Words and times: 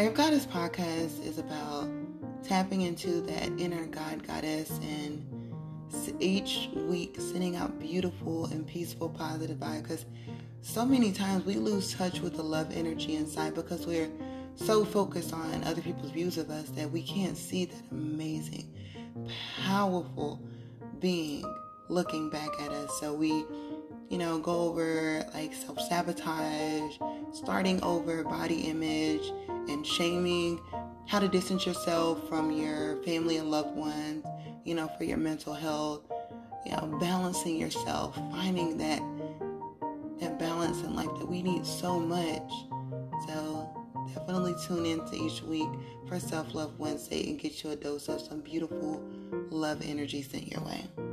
Babe 0.00 0.14
Goddess 0.14 0.46
podcast 0.46 1.22
is 1.26 1.36
about 1.36 1.86
tapping 2.42 2.80
into 2.80 3.20
that 3.20 3.50
inner 3.58 3.84
God 3.84 4.26
goddess 4.26 4.70
and 4.80 5.22
each 6.20 6.70
week 6.74 7.16
sending 7.18 7.56
out 7.56 7.78
beautiful 7.78 8.46
and 8.46 8.66
peaceful 8.66 9.10
positive 9.10 9.58
vibes 9.58 9.82
because 9.82 10.06
so 10.62 10.86
many 10.86 11.12
times 11.12 11.44
we 11.44 11.56
lose 11.56 11.92
touch 11.92 12.20
with 12.20 12.34
the 12.34 12.42
love 12.42 12.74
energy 12.74 13.16
inside 13.16 13.54
because 13.54 13.86
we're 13.86 14.08
so 14.54 14.86
focused 14.86 15.34
on 15.34 15.62
other 15.64 15.82
people's 15.82 16.12
views 16.12 16.38
of 16.38 16.48
us 16.48 16.70
that 16.70 16.90
we 16.90 17.02
can't 17.02 17.36
see 17.36 17.66
that 17.66 17.82
amazing, 17.90 18.72
powerful 19.66 20.40
being 20.98 21.44
looking 21.90 22.30
back 22.30 22.48
at 22.60 22.70
us. 22.70 22.98
So 23.00 23.12
we, 23.12 23.44
you 24.08 24.18
know, 24.18 24.38
go 24.38 24.60
over 24.62 25.24
like 25.34 25.52
self 25.52 25.80
sabotage, 25.80 26.96
starting 27.32 27.82
over 27.82 28.22
body 28.24 28.62
image, 28.62 29.32
and 29.68 29.86
shaming, 29.86 30.60
how 31.06 31.18
to 31.18 31.28
distance 31.28 31.66
yourself 31.66 32.28
from 32.28 32.50
your 32.52 33.02
family 33.02 33.36
and 33.36 33.50
loved 33.50 33.76
ones, 33.76 34.24
you 34.64 34.74
know, 34.74 34.88
for 34.96 35.04
your 35.04 35.18
mental 35.18 35.54
health, 35.54 36.02
you 36.64 36.72
know, 36.72 36.96
balancing 37.00 37.56
yourself, 37.56 38.14
finding 38.30 38.78
that 38.78 39.02
that 40.20 40.38
balance 40.38 40.82
in 40.82 40.94
life 40.94 41.08
that 41.18 41.26
we 41.26 41.42
need 41.42 41.64
so 41.66 41.98
much. 41.98 42.52
So 43.26 43.68
definitely 44.14 44.54
tune 44.66 44.86
in 44.86 44.98
to 45.06 45.16
each 45.16 45.42
week 45.42 45.68
for 46.06 46.20
Self 46.20 46.54
Love 46.54 46.78
Wednesday 46.78 47.28
and 47.28 47.38
get 47.38 47.64
you 47.64 47.70
a 47.70 47.76
dose 47.76 48.08
of 48.08 48.20
some 48.20 48.40
beautiful 48.40 49.02
love 49.50 49.82
energy 49.82 50.22
sent 50.22 50.48
your 50.48 50.60
way. 50.62 51.09